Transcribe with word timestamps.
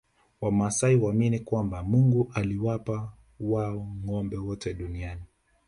Wamasai 0.41 0.95
huamini 0.95 1.39
kwamba 1.39 1.83
Mungu 1.83 2.31
aliwapa 2.33 3.13
wao 3.39 3.87
ngombe 4.05 4.37
wote 4.37 4.73
duniani 4.73 5.23